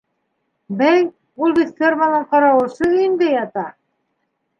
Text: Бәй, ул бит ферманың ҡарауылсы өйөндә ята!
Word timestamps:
Бәй, 0.77 1.03
ул 1.47 1.53
бит 1.59 1.73
ферманың 1.81 2.25
ҡарауылсы 2.31 2.87
өйөндә 2.95 3.29
ята! 3.35 3.67